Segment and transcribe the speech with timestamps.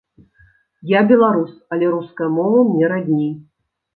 [0.91, 3.31] Я беларус, але руская мова мне радней.